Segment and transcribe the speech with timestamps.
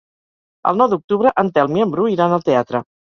[0.69, 2.83] El nou d'octubre en Telm i en Bru iran al teatre.